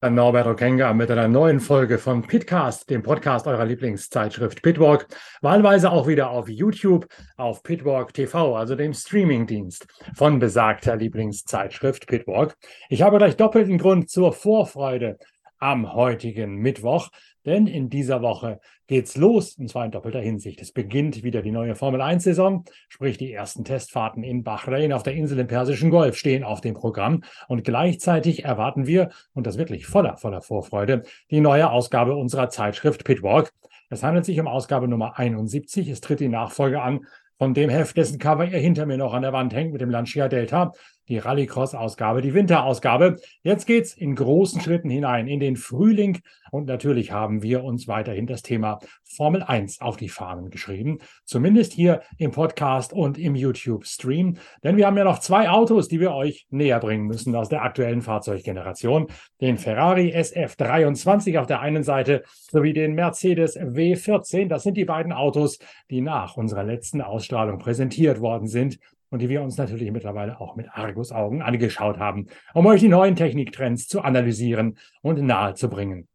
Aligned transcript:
Engine. 0.00 0.18
Norbert 0.18 0.46
Okenga 0.46 0.92
mit 0.92 1.10
einer 1.10 1.28
neuen 1.28 1.60
Folge 1.60 1.98
von 1.98 2.22
Pitcast, 2.22 2.88
dem 2.90 3.02
Podcast 3.02 3.46
eurer 3.46 3.64
Lieblingszeitschrift 3.64 4.62
Pitwalk. 4.62 5.06
Wahlweise 5.42 5.90
auch 5.90 6.06
wieder 6.06 6.30
auf 6.30 6.48
YouTube, 6.48 7.06
auf 7.36 7.62
Pitwalk 7.62 8.12
TV, 8.14 8.56
also 8.56 8.74
dem 8.74 8.94
Streamingdienst 8.94 9.86
von 10.14 10.38
besagter 10.38 10.96
Lieblingszeitschrift 10.96 12.06
Pitwalk. 12.06 12.56
Ich 12.88 13.02
habe 13.02 13.18
gleich 13.18 13.36
doppelten 13.36 13.78
Grund 13.78 14.10
zur 14.10 14.32
Vorfreude 14.32 15.18
am 15.58 15.92
heutigen 15.92 16.56
Mittwoch, 16.56 17.08
denn 17.46 17.66
in 17.66 17.88
dieser 17.88 18.22
Woche 18.22 18.60
geht's 18.86 19.16
los, 19.16 19.56
und 19.58 19.68
zwar 19.68 19.84
in 19.84 19.90
doppelter 19.90 20.20
Hinsicht. 20.20 20.60
Es 20.60 20.72
beginnt 20.72 21.22
wieder 21.22 21.42
die 21.42 21.50
neue 21.50 21.74
Formel 21.74 22.00
1-Saison, 22.00 22.64
sprich 22.88 23.18
die 23.18 23.32
ersten 23.32 23.64
Testfahrten 23.64 24.22
in 24.22 24.42
Bahrain 24.42 24.92
auf 24.92 25.02
der 25.02 25.14
Insel 25.14 25.38
im 25.38 25.46
Persischen 25.46 25.90
Golf 25.90 26.16
stehen 26.16 26.44
auf 26.44 26.60
dem 26.60 26.74
Programm. 26.74 27.22
Und 27.48 27.64
gleichzeitig 27.64 28.44
erwarten 28.44 28.86
wir, 28.86 29.10
und 29.34 29.46
das 29.46 29.58
wirklich 29.58 29.86
voller, 29.86 30.16
voller 30.16 30.40
Vorfreude, 30.40 31.02
die 31.30 31.40
neue 31.40 31.70
Ausgabe 31.70 32.14
unserer 32.16 32.50
Zeitschrift 32.50 33.04
Pitwalk. 33.04 33.52
Es 33.90 34.02
handelt 34.02 34.24
sich 34.24 34.38
um 34.40 34.48
Ausgabe 34.48 34.88
Nummer 34.88 35.18
71. 35.18 35.88
Es 35.88 36.00
tritt 36.00 36.20
die 36.20 36.28
Nachfolge 36.28 36.82
an 36.82 37.06
von 37.38 37.54
dem 37.54 37.70
Heft, 37.70 37.96
dessen 37.96 38.18
Cover 38.18 38.44
ihr 38.44 38.58
hinter 38.58 38.84
mir 38.84 38.98
noch 38.98 39.14
an 39.14 39.22
der 39.22 39.32
Wand 39.32 39.54
hängt 39.54 39.72
mit 39.72 39.80
dem 39.80 39.90
Lancia 39.90 40.28
Delta 40.28 40.72
die 41.08 41.18
Rallycross-Ausgabe, 41.18 42.22
die 42.22 42.34
Winterausgabe. 42.34 43.16
Jetzt 43.42 43.66
geht's 43.66 43.94
in 43.94 44.14
großen 44.14 44.60
Schritten 44.60 44.90
hinein 44.90 45.26
in 45.28 45.40
den 45.40 45.56
Frühling. 45.56 46.20
Und 46.50 46.66
natürlich 46.66 47.12
haben 47.12 47.42
wir 47.42 47.64
uns 47.64 47.88
weiterhin 47.88 48.26
das 48.26 48.42
Thema 48.42 48.78
Formel 49.04 49.42
1 49.42 49.80
auf 49.80 49.96
die 49.96 50.08
Fahnen 50.08 50.50
geschrieben, 50.50 50.98
zumindest 51.24 51.72
hier 51.72 52.02
im 52.18 52.30
Podcast 52.30 52.92
und 52.92 53.18
im 53.18 53.34
YouTube-Stream, 53.34 54.36
denn 54.62 54.76
wir 54.76 54.86
haben 54.86 54.96
ja 54.96 55.04
noch 55.04 55.18
zwei 55.18 55.50
Autos, 55.50 55.88
die 55.88 56.00
wir 56.00 56.12
euch 56.12 56.46
näher 56.50 56.78
bringen 56.80 57.06
müssen 57.06 57.34
aus 57.34 57.48
der 57.48 57.62
aktuellen 57.62 58.02
Fahrzeuggeneration, 58.02 59.08
den 59.40 59.58
Ferrari 59.58 60.14
SF23 60.14 61.38
auf 61.38 61.46
der 61.46 61.60
einen 61.60 61.82
Seite 61.82 62.22
sowie 62.50 62.72
den 62.72 62.94
Mercedes 62.94 63.58
W14. 63.58 64.48
Das 64.48 64.62
sind 64.62 64.76
die 64.76 64.84
beiden 64.84 65.12
Autos, 65.12 65.58
die 65.90 66.00
nach 66.00 66.36
unserer 66.36 66.64
letzten 66.64 67.00
Ausstrahlung 67.00 67.58
präsentiert 67.58 68.20
worden 68.20 68.46
sind 68.46 68.78
und 69.10 69.20
die 69.20 69.28
wir 69.28 69.42
uns 69.42 69.56
natürlich 69.56 69.90
mittlerweile 69.90 70.40
auch 70.40 70.56
mit 70.56 70.68
Argusaugen 70.70 71.42
angeschaut 71.42 71.98
haben, 71.98 72.26
um 72.54 72.66
euch 72.66 72.80
die 72.80 72.88
neuen 72.88 73.16
Techniktrends 73.16 73.88
zu 73.88 74.02
analysieren 74.02 74.78
und 75.02 75.22
nahezubringen. 75.22 76.08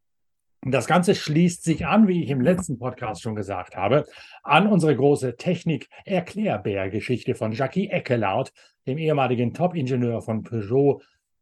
Das 0.65 0.87
Ganze 0.87 1.13
schließt 1.13 1.65
sich 1.65 1.85
an, 1.85 2.07
wie 2.07 2.23
ich 2.23 2.29
im 2.29 2.39
letzten 2.39 2.79
Podcast 2.79 3.21
schon 3.21 3.35
gesagt 3.35 3.75
habe, 3.75 4.05
an 4.43 4.67
unsere 4.67 4.95
große 4.95 5.35
Technik-Erklärbär-Geschichte 5.35 7.35
von 7.35 7.51
Jackie 7.51 7.89
Eckelaut, 7.89 8.53
dem 8.87 8.97
ehemaligen 8.97 9.53
Top-Ingenieur 9.53 10.21
von 10.21 10.43
Peugeot 10.43 11.01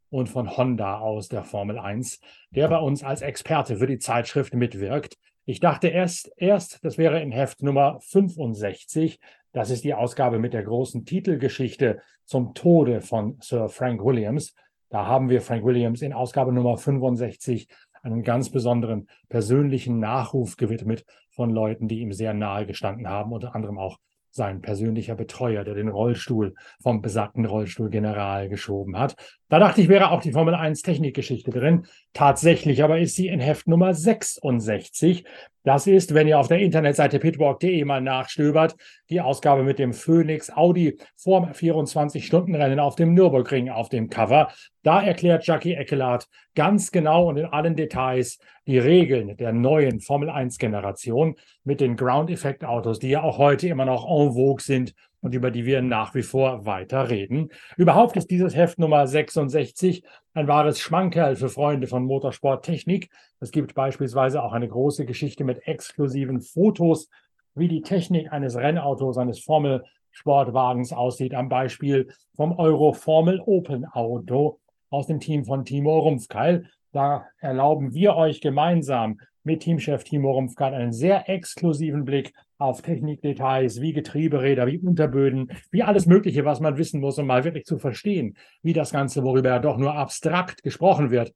und 0.10 0.28
von 0.28 0.58
Honda 0.58 0.98
aus 0.98 1.30
der 1.30 1.44
Formel 1.44 1.78
1, 1.78 2.20
der 2.50 2.68
bei 2.68 2.80
uns 2.80 3.04
als 3.04 3.22
Experte 3.22 3.78
für 3.78 3.86
die 3.86 4.00
Zeitschrift 4.00 4.56
mitwirkt. 4.56 5.20
Ich 5.46 5.60
dachte 5.60 5.90
erst, 5.90 6.32
erst, 6.38 6.84
das 6.84 6.98
wäre 6.98 7.22
in 7.22 7.32
Heft 7.32 7.62
Nummer 7.62 8.00
65, 8.02 9.20
das 9.54 9.70
ist 9.70 9.84
die 9.84 9.94
Ausgabe 9.94 10.40
mit 10.40 10.54
der 10.54 10.64
großen 10.64 11.06
Titelgeschichte 11.06 12.02
zum 12.26 12.54
Tode 12.54 13.02
von 13.02 13.38
Sir 13.42 13.70
Frank 13.70 14.04
Williams. 14.04 14.56
Da 14.90 15.06
haben 15.06 15.30
wir 15.30 15.42
Frank 15.42 15.66
Williams 15.66 16.02
in 16.02 16.14
Ausgabe 16.14 16.54
Nummer 16.54 16.78
65 16.78 17.68
einen 18.04 18.24
ganz 18.24 18.50
besonderen 18.50 19.08
persönlichen 19.30 20.00
Nachruf 20.00 20.58
gewidmet 20.58 21.06
von 21.30 21.50
Leuten, 21.50 21.88
die 21.88 22.00
ihm 22.00 22.12
sehr 22.14 22.34
nahe 22.34 22.66
gestanden 22.66 23.08
haben, 23.08 23.32
unter 23.32 23.56
anderem 23.56 23.78
auch 23.78 24.00
sein 24.32 24.62
persönlicher 24.62 25.16
Betreuer, 25.16 25.64
der 25.64 25.76
den 25.76 25.90
Rollstuhl 25.90 26.56
vom 26.82 27.02
besagten 27.02 27.46
Rollstuhlgeneral 27.46 28.50
geschoben 28.50 28.98
hat. 28.98 29.16
Da 29.52 29.60
dachte 29.60 29.82
ich, 29.82 29.90
wäre 29.90 30.12
auch 30.12 30.22
die 30.22 30.32
Formel 30.32 30.56
1 30.56 30.82
Technikgeschichte 30.82 31.52
drin. 31.52 31.86
Tatsächlich 32.14 32.86
aber 32.86 33.00
ist 33.00 33.16
sie 33.16 33.28
in 33.28 33.42
Heft 33.42 33.68
Nummer 33.68 33.94
66. 33.94 35.26
Das 35.66 35.88
ist, 35.88 36.14
wenn 36.14 36.26
ihr 36.26 36.40
auf 36.40 36.48
der 36.48 36.60
Internetseite 36.60 37.20
pitwalk.de 37.20 37.84
mal 37.84 38.00
nachstöbert, 38.00 38.78
die 39.10 39.20
Ausgabe 39.20 39.64
mit 39.64 39.78
dem 39.78 39.92
Phoenix 39.92 40.50
Audi 40.56 40.98
vorm 41.18 41.52
24-Stunden-Rennen 41.52 42.80
auf 42.80 42.96
dem 42.96 43.14
Nürburgring 43.14 43.70
auf 43.70 43.90
dem 43.90 44.10
Cover. 44.10 44.54
Da 44.84 45.04
erklärt 45.04 45.46
Jackie 45.46 45.74
Eckelhardt 45.74 46.30
ganz 46.56 46.90
genau 46.90 47.28
und 47.28 47.36
in 47.36 47.46
allen 47.46 47.76
Details 47.76 48.40
die 48.68 48.80
Regeln 48.80 49.36
der 49.36 49.52
neuen 49.52 50.00
Formel 50.00 50.30
1-Generation 50.30 51.36
mit 51.66 51.82
den 51.82 51.98
Ground-Effekt-Autos, 51.98 53.00
die 53.00 53.10
ja 53.10 53.22
auch 53.22 53.38
heute 53.38 53.68
immer 53.68 53.86
noch 53.86 54.06
en 54.06 54.32
vogue 54.32 54.62
sind 54.62 54.94
und 55.22 55.34
über 55.36 55.52
die 55.52 55.66
wir 55.66 55.82
nach 55.82 56.14
wie 56.16 56.24
vor 56.24 56.66
weiter 56.66 57.10
reden. 57.10 57.50
Überhaupt 57.78 58.18
ist 58.18 58.30
dieses 58.30 58.56
Heft 58.56 58.80
Nummer 58.80 59.08
66 59.08 60.04
ein 60.34 60.48
wahres 60.48 60.80
Schmankerl 60.80 61.36
für 61.36 61.50
Freunde 61.50 61.88
von 61.88 62.04
Motorsporttechnik. 62.04 63.10
Es 63.40 63.52
gibt 63.52 63.74
beispielsweise 63.76 64.44
auch 64.44 64.54
eine 64.54 64.68
große 64.68 65.06
Geschichte 65.06 65.44
mit 65.44 65.68
exklusiven 65.68 66.42
Fotos, 66.42 67.10
wie 67.56 67.68
die 67.68 67.82
Technik 67.82 68.32
eines 68.32 68.56
Rennautos, 68.56 69.18
eines 69.18 69.40
Formel-Sportwagens 69.40 70.94
aussieht, 70.94 71.34
am 71.34 71.50
Beispiel 71.50 72.10
vom 72.36 72.58
Euro 72.58 72.94
Formel 72.94 73.42
Open 73.46 73.86
Auto 73.86 74.60
aus 74.90 75.08
dem 75.08 75.20
Team 75.20 75.46
von 75.46 75.66
Timo 75.66 76.00
Rumpfkeil. 76.00 76.66
Da 76.92 77.26
erlauben 77.40 77.94
wir 77.94 78.16
euch 78.16 78.42
gemeinsam 78.42 79.20
mit 79.44 79.62
Teamchef 79.62 80.04
Timo 80.04 80.32
Rumpfkeil 80.32 80.74
einen 80.74 80.94
sehr 80.94 81.30
exklusiven 81.30 82.06
Blick 82.06 82.34
auf 82.62 82.82
Technikdetails 82.82 83.82
wie 83.82 83.94
Getrieberäder, 83.94 84.68
wie 84.68 84.78
Unterböden, 84.78 85.52
wie 85.72 85.84
alles 85.84 86.06
Mögliche, 86.06 86.46
was 86.46 86.60
man 86.60 86.78
wissen 86.78 87.02
muss, 87.02 87.18
um 87.18 87.28
mal 87.28 87.44
wirklich 87.44 87.66
zu 87.66 87.80
verstehen, 87.80 88.38
wie 88.62 88.74
das 88.74 88.92
Ganze, 88.92 89.24
worüber 89.24 89.50
ja 89.50 89.60
doch 89.60 89.78
nur 89.78 89.96
abstrakt 89.96 90.64
gesprochen 90.64 91.12
wird, 91.12 91.34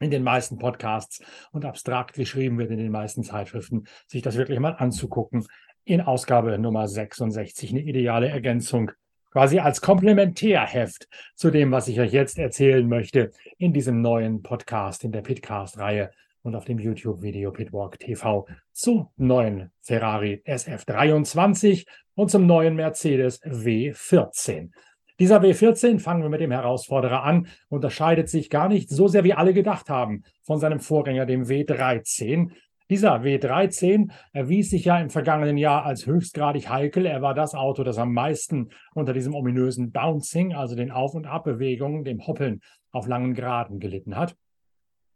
in 0.00 0.10
den 0.10 0.22
meisten 0.22 0.58
Podcasts 0.58 1.22
und 1.52 1.64
abstrakt 1.64 2.14
geschrieben 2.14 2.58
wird 2.58 2.70
in 2.70 2.78
den 2.78 2.90
meisten 2.90 3.22
Zeitschriften, 3.22 3.84
sich 4.06 4.22
das 4.22 4.36
wirklich 4.36 4.58
mal 4.58 4.72
anzugucken. 4.72 5.46
In 5.84 6.00
Ausgabe 6.00 6.58
Nummer 6.58 6.88
66 6.88 7.70
eine 7.70 7.80
ideale 7.80 8.28
Ergänzung, 8.28 8.92
quasi 9.30 9.58
als 9.58 9.80
Komplementärheft 9.80 11.08
zu 11.34 11.50
dem, 11.50 11.70
was 11.70 11.88
ich 11.88 12.00
euch 12.00 12.12
jetzt 12.12 12.38
erzählen 12.38 12.88
möchte 12.88 13.30
in 13.58 13.72
diesem 13.72 14.00
neuen 14.00 14.42
Podcast, 14.42 15.04
in 15.04 15.12
der 15.12 15.22
Pitcast-Reihe 15.22 16.10
und 16.42 16.54
auf 16.54 16.64
dem 16.64 16.78
YouTube-Video 16.78 17.52
Pitwalk 17.52 17.98
TV 17.98 18.46
zum 18.72 19.08
neuen 19.16 19.70
Ferrari 19.82 20.42
SF23 20.46 21.86
und 22.14 22.30
zum 22.30 22.46
neuen 22.46 22.76
Mercedes 22.76 23.42
W14. 23.42 24.70
Dieser 25.18 25.42
W14, 25.42 25.98
fangen 25.98 26.22
wir 26.22 26.30
mit 26.30 26.40
dem 26.40 26.50
Herausforderer 26.50 27.22
an, 27.22 27.48
unterscheidet 27.68 28.30
sich 28.30 28.48
gar 28.48 28.68
nicht 28.68 28.88
so 28.88 29.06
sehr, 29.06 29.22
wie 29.22 29.34
alle 29.34 29.52
gedacht 29.52 29.90
haben, 29.90 30.24
von 30.42 30.58
seinem 30.58 30.80
Vorgänger, 30.80 31.26
dem 31.26 31.44
W13. 31.44 32.52
Dieser 32.88 33.16
W13 33.16 34.10
erwies 34.32 34.70
sich 34.70 34.86
ja 34.86 34.98
im 34.98 35.10
vergangenen 35.10 35.58
Jahr 35.58 35.84
als 35.84 36.06
höchstgradig 36.06 36.70
heikel. 36.70 37.04
Er 37.06 37.20
war 37.22 37.34
das 37.34 37.54
Auto, 37.54 37.84
das 37.84 37.98
am 37.98 38.14
meisten 38.14 38.70
unter 38.94 39.12
diesem 39.12 39.34
ominösen 39.34 39.92
Bouncing, 39.92 40.54
also 40.54 40.74
den 40.74 40.90
Auf- 40.90 41.14
und 41.14 41.26
Abbewegungen, 41.26 42.02
dem 42.02 42.26
Hoppeln 42.26 42.60
auf 42.90 43.06
langen 43.06 43.34
Graden 43.34 43.78
gelitten 43.78 44.16
hat. 44.16 44.34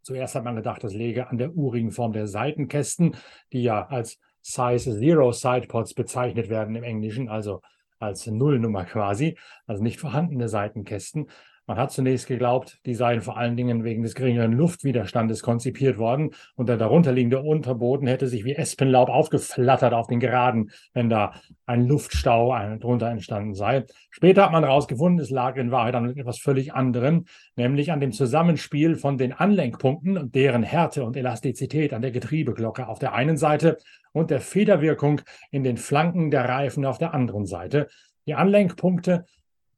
Zuerst 0.04 0.34
hat 0.34 0.44
man 0.44 0.54
gedacht, 0.54 0.84
das 0.84 0.92
läge 0.92 1.28
an 1.28 1.38
der 1.38 1.56
urigen 1.56 1.90
Form 1.90 2.12
der 2.12 2.26
Seitenkästen, 2.26 3.16
die 3.54 3.62
ja 3.62 3.86
als 3.86 4.20
Size 4.42 4.98
Zero 4.98 5.32
Sidepods 5.32 5.94
bezeichnet 5.94 6.50
werden 6.50 6.76
im 6.76 6.82
Englischen, 6.82 7.30
also 7.30 7.62
als 7.98 8.26
Nullnummer 8.26 8.84
quasi, 8.84 9.38
also 9.66 9.82
nicht 9.82 9.98
vorhandene 9.98 10.50
Seitenkästen. 10.50 11.30
Man 11.66 11.78
hat 11.78 11.92
zunächst 11.92 12.26
geglaubt, 12.26 12.78
die 12.84 12.94
seien 12.94 13.22
vor 13.22 13.38
allen 13.38 13.56
Dingen 13.56 13.84
wegen 13.84 14.02
des 14.02 14.14
geringeren 14.14 14.52
Luftwiderstandes 14.52 15.42
konzipiert 15.42 15.96
worden 15.96 16.34
und 16.56 16.68
der 16.68 16.76
darunterliegende 16.76 17.40
Unterboden 17.40 18.06
hätte 18.06 18.26
sich 18.26 18.44
wie 18.44 18.54
Espenlaub 18.54 19.08
aufgeflattert 19.08 19.94
auf 19.94 20.06
den 20.06 20.20
Geraden, 20.20 20.72
wenn 20.92 21.08
da 21.08 21.32
ein 21.64 21.86
Luftstau 21.86 22.54
drunter 22.78 23.08
entstanden 23.08 23.54
sei. 23.54 23.84
Später 24.10 24.44
hat 24.44 24.52
man 24.52 24.62
herausgefunden, 24.62 25.20
es 25.20 25.30
lag 25.30 25.56
in 25.56 25.70
Wahrheit 25.70 25.94
an 25.94 26.14
etwas 26.14 26.38
völlig 26.38 26.74
anderem, 26.74 27.24
nämlich 27.56 27.92
an 27.92 28.00
dem 28.00 28.12
Zusammenspiel 28.12 28.96
von 28.96 29.16
den 29.16 29.32
Anlenkpunkten 29.32 30.18
und 30.18 30.34
deren 30.34 30.64
Härte 30.64 31.02
und 31.02 31.16
Elastizität 31.16 31.94
an 31.94 32.02
der 32.02 32.10
Getriebeglocke 32.10 32.86
auf 32.88 32.98
der 32.98 33.14
einen 33.14 33.38
Seite 33.38 33.78
und 34.12 34.30
der 34.30 34.40
Federwirkung 34.40 35.22
in 35.50 35.64
den 35.64 35.78
Flanken 35.78 36.30
der 36.30 36.46
Reifen 36.46 36.84
auf 36.84 36.98
der 36.98 37.14
anderen 37.14 37.46
Seite. 37.46 37.88
Die 38.26 38.34
Anlenkpunkte 38.34 39.24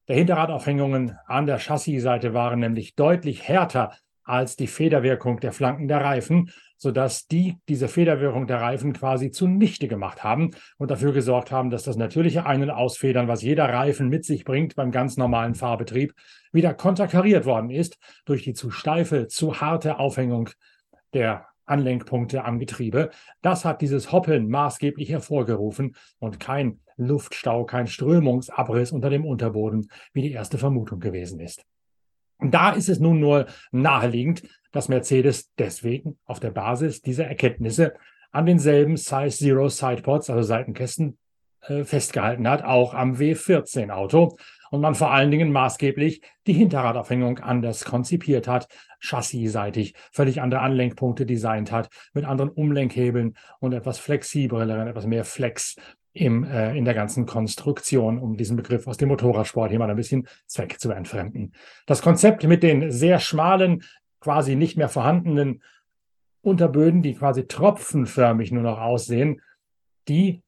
der 0.09 0.17
Hinterradaufhängungen 0.17 1.17
an 1.27 1.47
der 1.47 1.59
Chassisseite 1.59 2.35
waren 2.35 2.61
nämlich 2.61 2.95
deutlich 2.95 3.49
härter 3.49 3.93
als 4.25 4.57
die 4.57 4.67
Federwirkung 4.67 5.41
der 5.41 5.53
Flanken 5.53 5.89
der 5.89 6.03
Reifen, 6.03 6.51
sodass 6.77 7.27
die 7.27 7.57
diese 7.69 7.89
Federwirkung 7.89 8.47
der 8.47 8.61
Reifen 8.61 8.93
quasi 8.93 9.31
zunichte 9.31 9.89
gemacht 9.89 10.25
haben 10.25 10.51
und 10.79 10.91
dafür 10.91 11.13
gesorgt 11.13 11.51
haben, 11.51 11.71
dass 11.71 11.85
das 11.85 11.97
natürliche 11.97 12.45
Ein- 12.45 12.63
und 12.63 12.71
Ausfedern, 12.71 13.29
was 13.29 13.43
jeder 13.43 13.65
Reifen 13.65 14.09
mit 14.09 14.25
sich 14.25 14.45
bringt 14.45 14.75
beim 14.77 14.91
ganz 14.91 15.17
normalen 15.17 15.55
Fahrbetrieb, 15.55 16.13
wieder 16.53 16.75
konterkariert 16.75 17.47
worden 17.47 17.71
ist 17.71 17.99
durch 18.25 18.43
die 18.43 18.53
zu 18.53 18.71
steife, 18.71 19.27
zu 19.29 19.61
harte 19.61 19.99
Aufhängung 19.99 20.51
der 21.15 21.47
Anlenkpunkte 21.67 22.45
am 22.45 22.59
Getriebe. 22.59 23.11
Das 23.43 23.65
hat 23.65 23.83
dieses 23.83 24.13
Hoppeln 24.13 24.49
maßgeblich 24.49 25.11
hervorgerufen 25.11 25.95
und 26.19 26.41
kein 26.41 26.81
Luftstau, 26.97 27.65
kein 27.65 27.87
Strömungsabriss 27.87 28.93
unter 28.93 29.11
dem 29.11 29.25
Unterboden, 29.25 29.91
wie 30.13 30.23
die 30.23 30.33
erste 30.33 30.59
Vermutung 30.59 31.01
gewesen 31.01 31.41
ist. 31.41 31.65
Da 32.41 32.71
ist 32.71 32.89
es 32.89 33.01
nun 33.01 33.21
nur 33.21 33.47
naheliegend, 33.73 34.43
dass 34.73 34.89
Mercedes 34.89 35.53
deswegen 35.59 36.19
auf 36.25 36.41
der 36.41 36.51
Basis 36.51 37.03
dieser 37.03 37.27
Erkenntnisse 37.27 37.95
an 38.31 38.47
denselben 38.47 38.97
Size 38.97 39.31
Zero 39.31 39.69
Sidepods, 39.69 40.29
also 40.29 40.43
Seitenkästen, 40.43 41.19
äh, 41.63 41.85
festgehalten 41.85 42.47
hat, 42.49 42.63
auch 42.63 42.95
am 42.95 43.15
W14 43.15 43.91
Auto. 43.91 44.37
Und 44.77 44.83
man 44.83 44.95
vor 44.95 45.11
allen 45.11 45.31
Dingen 45.31 45.53
maßgeblich 45.53 46.21
die 46.47 46.53
Hinterradaufhängung 46.53 47.39
anders 47.39 47.87
konzipiert 47.87 48.47
hat, 48.47 48.69
chassisseitig 49.01 49.95
völlig 50.13 50.43
andere 50.43 50.61
Anlenkpunkte 50.61 51.25
designt 51.25 51.73
hat, 51.73 51.89
mit 52.13 52.27
anderen 52.27 52.51
Umlenkhebeln 52.51 53.39
und 53.59 53.73
etwas 53.73 53.99
flexibleren, 53.99 54.87
etwas 54.87 55.07
mehr 55.07 55.25
Flex 55.25 55.77
im, 56.13 56.45
äh, 56.45 56.77
in 56.77 56.85
der 56.85 56.93
ganzen 56.93 57.25
Konstruktion, 57.25 58.19
um 58.19 58.37
diesen 58.37 58.59
Begriff 58.59 58.87
aus 58.87 58.99
dem 58.99 59.09
Motorradsport 59.09 59.71
hier 59.71 59.79
mal 59.79 59.89
ein 59.89 59.97
bisschen 59.97 60.29
Zweck 60.47 60.79
zu 60.79 60.91
entfremden. 60.91 61.55
Das 61.87 62.03
Konzept 62.03 62.45
mit 62.45 62.63
den 62.63 62.91
sehr 62.91 63.19
schmalen, 63.19 63.83
quasi 64.21 64.57
nicht 64.57 64.77
mehr 64.77 64.91
vorhandenen 64.91 65.63
Unterböden, 66.43 67.01
die 67.01 67.15
quasi 67.15 67.47
tropfenförmig 67.47 68.53
nur 68.53 68.63
noch 68.63 68.79
aussehen, 68.79 69.41
die 70.07 70.43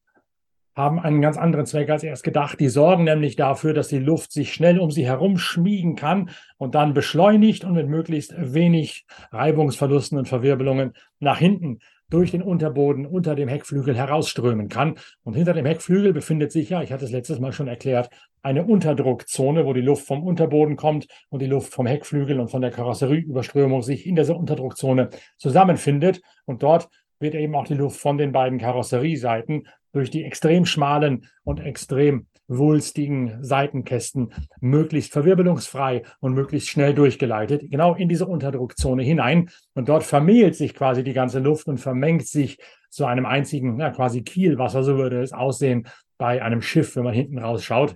haben 0.75 0.99
einen 0.99 1.21
ganz 1.21 1.37
anderen 1.37 1.65
Zweck 1.65 1.89
als 1.89 2.03
erst 2.03 2.23
gedacht. 2.23 2.59
Die 2.59 2.69
sorgen 2.69 3.03
nämlich 3.03 3.35
dafür, 3.35 3.73
dass 3.73 3.87
die 3.89 3.99
Luft 3.99 4.31
sich 4.31 4.53
schnell 4.53 4.79
um 4.79 4.91
sie 4.91 5.05
herum 5.05 5.37
schmiegen 5.37 5.95
kann 5.95 6.29
und 6.57 6.75
dann 6.75 6.93
beschleunigt 6.93 7.65
und 7.65 7.73
mit 7.73 7.87
möglichst 7.87 8.33
wenig 8.37 9.05
Reibungsverlusten 9.31 10.17
und 10.17 10.27
Verwirbelungen 10.27 10.93
nach 11.19 11.37
hinten 11.37 11.79
durch 12.09 12.31
den 12.31 12.41
Unterboden 12.41 13.05
unter 13.05 13.35
dem 13.35 13.47
Heckflügel 13.47 13.95
herausströmen 13.95 14.67
kann. 14.67 14.95
Und 15.23 15.35
hinter 15.35 15.53
dem 15.53 15.65
Heckflügel 15.65 16.13
befindet 16.13 16.51
sich 16.51 16.69
ja, 16.69 16.81
ich 16.81 16.91
hatte 16.91 17.05
es 17.05 17.11
letztes 17.11 17.39
Mal 17.39 17.53
schon 17.53 17.67
erklärt, 17.67 18.09
eine 18.41 18.65
Unterdruckzone, 18.65 19.65
wo 19.65 19.73
die 19.73 19.81
Luft 19.81 20.07
vom 20.07 20.23
Unterboden 20.23 20.75
kommt 20.75 21.07
und 21.29 21.41
die 21.41 21.47
Luft 21.47 21.73
vom 21.73 21.85
Heckflügel 21.85 22.39
und 22.39 22.49
von 22.49 22.61
der 22.61 22.71
Karosserieüberströmung 22.71 23.81
sich 23.81 24.07
in 24.07 24.15
dieser 24.15 24.37
Unterdruckzone 24.37 25.09
zusammenfindet. 25.37 26.21
Und 26.45 26.63
dort 26.63 26.89
wird 27.19 27.35
eben 27.35 27.55
auch 27.55 27.65
die 27.65 27.75
Luft 27.75 27.99
von 27.99 28.17
den 28.17 28.31
beiden 28.31 28.59
Karosserieseiten 28.59 29.67
durch 29.91 30.09
die 30.09 30.23
extrem 30.23 30.65
schmalen 30.65 31.25
und 31.43 31.59
extrem 31.59 32.27
wulstigen 32.47 33.43
Seitenkästen 33.43 34.33
möglichst 34.59 35.13
verwirbelungsfrei 35.13 36.03
und 36.19 36.33
möglichst 36.33 36.69
schnell 36.69 36.93
durchgeleitet, 36.93 37.69
genau 37.69 37.93
in 37.93 38.09
diese 38.09 38.25
Unterdruckzone 38.25 39.03
hinein. 39.03 39.49
Und 39.75 39.87
dort 39.87 40.03
vermehlt 40.03 40.55
sich 40.55 40.73
quasi 40.73 41.03
die 41.03 41.13
ganze 41.13 41.39
Luft 41.39 41.67
und 41.67 41.77
vermengt 41.77 42.27
sich 42.27 42.57
zu 42.89 43.05
einem 43.05 43.25
einzigen, 43.25 43.77
na, 43.77 43.91
quasi 43.91 44.23
Kielwasser, 44.23 44.83
so 44.83 44.97
würde 44.97 45.21
es 45.21 45.31
aussehen 45.31 45.87
bei 46.17 46.41
einem 46.41 46.61
Schiff, 46.61 46.95
wenn 46.95 47.03
man 47.03 47.13
hinten 47.13 47.37
rausschaut, 47.37 47.95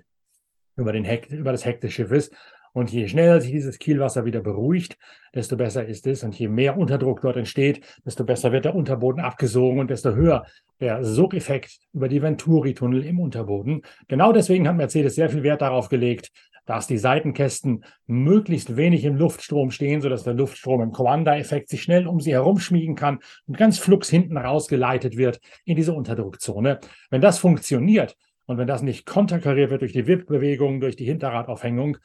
über, 0.76 0.92
den 0.94 1.04
Heck, 1.04 1.30
über 1.30 1.52
das 1.52 1.66
Heck 1.66 1.82
des 1.82 1.94
Schiffes. 1.94 2.32
Und 2.74 2.92
je 2.92 3.08
schneller 3.08 3.40
sich 3.40 3.52
dieses 3.52 3.80
Kielwasser 3.80 4.26
wieder 4.26 4.42
beruhigt, 4.42 4.98
desto 5.34 5.56
besser 5.56 5.86
ist 5.86 6.08
es. 6.08 6.24
Und 6.24 6.38
je 6.38 6.48
mehr 6.48 6.78
Unterdruck 6.78 7.22
dort 7.22 7.38
entsteht, 7.38 7.82
desto 8.06 8.24
besser 8.24 8.52
wird 8.52 8.66
der 8.66 8.76
Unterboden 8.76 9.24
abgesogen 9.24 9.80
und 9.80 9.90
desto 9.90 10.16
höher 10.16 10.46
der 10.80 11.04
Sogeffekt 11.04 11.80
über 11.94 12.10
die 12.10 12.22
Venturi-Tunnel 12.22 13.06
im 13.06 13.20
Unterboden. 13.20 13.84
Genau 14.08 14.34
deswegen 14.34 14.68
hat 14.68 14.76
Mercedes 14.76 15.16
sehr 15.16 15.30
viel 15.30 15.44
Wert 15.44 15.62
darauf 15.62 15.88
gelegt, 15.88 16.32
dass 16.66 16.88
die 16.88 16.98
Seitenkästen 16.98 17.84
möglichst 18.08 18.76
wenig 18.78 19.04
im 19.06 19.18
Luftstrom 19.18 19.72
stehen, 19.72 20.02
sodass 20.02 20.24
der 20.24 20.34
Luftstrom 20.34 20.82
im 20.82 20.92
Coanda-Effekt 20.92 21.70
sich 21.70 21.84
schnell 21.84 22.08
um 22.08 22.20
sie 22.20 22.32
herumschmiegen 22.32 22.96
kann 22.96 23.20
und 23.48 23.58
ganz 23.58 23.80
flugs 23.80 24.10
hinten 24.10 24.38
rausgeleitet 24.38 25.18
wird 25.18 25.40
in 25.66 25.76
diese 25.76 25.94
Unterdruckzone. 25.94 26.80
Wenn 27.10 27.22
das 27.22 27.38
funktioniert 27.38 28.16
und 28.46 28.58
wenn 28.58 28.68
das 28.68 28.82
nicht 28.82 29.06
konterkariert 29.06 29.72
wird 29.72 29.82
durch 29.82 29.94
die 29.94 30.08
Wippbewegung, 30.08 30.80
durch 30.80 30.96
die 30.96 31.06
Hinterradaufhängung, 31.06 31.98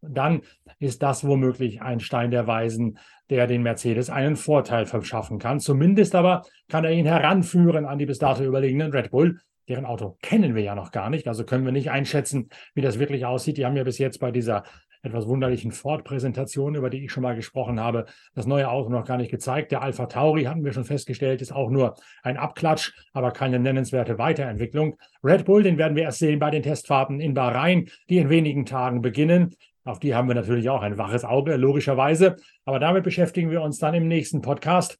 dann 0.00 0.42
ist 0.78 1.02
das 1.02 1.26
womöglich 1.26 1.82
ein 1.82 2.00
Stein 2.00 2.30
der 2.30 2.46
Weisen, 2.46 2.98
der 3.30 3.46
den 3.46 3.62
Mercedes 3.62 4.10
einen 4.10 4.36
Vorteil 4.36 4.86
verschaffen 4.86 5.38
kann. 5.38 5.60
Zumindest 5.60 6.14
aber 6.14 6.42
kann 6.68 6.84
er 6.84 6.92
ihn 6.92 7.06
heranführen 7.06 7.84
an 7.84 7.98
die 7.98 8.06
bis 8.06 8.18
dato 8.18 8.44
überlegenen 8.44 8.92
Red 8.92 9.10
Bull. 9.10 9.38
Deren 9.68 9.84
Auto 9.84 10.16
kennen 10.22 10.54
wir 10.54 10.62
ja 10.62 10.74
noch 10.74 10.92
gar 10.92 11.10
nicht, 11.10 11.28
also 11.28 11.44
können 11.44 11.66
wir 11.66 11.72
nicht 11.72 11.90
einschätzen, 11.90 12.48
wie 12.74 12.80
das 12.80 12.98
wirklich 12.98 13.26
aussieht. 13.26 13.58
Die 13.58 13.66
haben 13.66 13.76
ja 13.76 13.84
bis 13.84 13.98
jetzt 13.98 14.18
bei 14.18 14.30
dieser 14.30 14.64
etwas 15.02 15.28
wunderlichen 15.28 15.72
Ford-Präsentation, 15.72 16.74
über 16.74 16.90
die 16.90 17.04
ich 17.04 17.12
schon 17.12 17.22
mal 17.22 17.36
gesprochen 17.36 17.80
habe, 17.80 18.06
das 18.34 18.46
neue 18.46 18.68
Auto 18.68 18.88
noch 18.88 19.04
gar 19.04 19.16
nicht 19.16 19.30
gezeigt. 19.30 19.70
Der 19.70 19.82
Alpha 19.82 20.06
Tauri 20.06 20.44
hatten 20.44 20.64
wir 20.64 20.72
schon 20.72 20.84
festgestellt, 20.84 21.40
ist 21.40 21.52
auch 21.52 21.70
nur 21.70 21.94
ein 22.22 22.36
Abklatsch, 22.36 22.92
aber 23.12 23.30
keine 23.30 23.58
nennenswerte 23.58 24.18
Weiterentwicklung. 24.18 24.96
Red 25.22 25.44
Bull, 25.44 25.62
den 25.62 25.78
werden 25.78 25.96
wir 25.96 26.04
erst 26.04 26.18
sehen 26.18 26.38
bei 26.38 26.50
den 26.50 26.62
Testfahrten 26.62 27.20
in 27.20 27.34
Bahrain, 27.34 27.88
die 28.08 28.18
in 28.18 28.30
wenigen 28.30 28.66
Tagen 28.66 29.00
beginnen. 29.00 29.54
Auf 29.88 30.00
die 30.00 30.14
haben 30.14 30.28
wir 30.28 30.34
natürlich 30.34 30.68
auch 30.68 30.82
ein 30.82 30.98
waches 30.98 31.24
Auge, 31.24 31.56
logischerweise. 31.56 32.36
Aber 32.66 32.78
damit 32.78 33.04
beschäftigen 33.04 33.50
wir 33.50 33.62
uns 33.62 33.78
dann 33.78 33.94
im 33.94 34.06
nächsten 34.06 34.42
Podcast, 34.42 34.98